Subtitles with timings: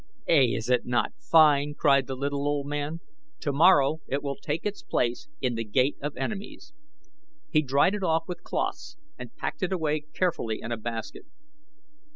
[0.25, 0.53] "Ey!
[0.55, 3.01] is it not fine?" cried the little old man.
[3.39, 6.73] "Tomorrow it will take its place in The Gate of Enemies."
[7.51, 11.27] He dried it off with cloths and packed it away carefully in a basket.